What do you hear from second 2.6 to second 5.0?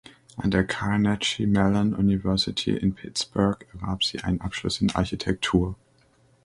in Pittsburgh erwarb sie einen Abschluss in